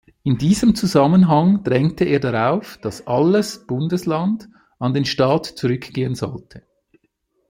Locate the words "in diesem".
0.23-0.73